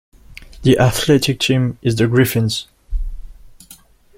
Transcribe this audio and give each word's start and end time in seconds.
The 0.63 0.79
athletic 0.79 1.39
team 1.39 1.77
is 1.83 1.95
the 1.97 2.07
'Griffins'. 2.07 2.65